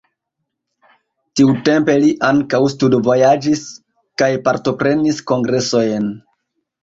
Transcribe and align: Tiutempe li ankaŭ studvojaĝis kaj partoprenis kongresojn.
Tiutempe 1.41 1.97
li 2.03 2.07
ankaŭ 2.29 2.61
studvojaĝis 2.75 3.61
kaj 4.23 4.29
partoprenis 4.47 5.21
kongresojn. 5.33 6.09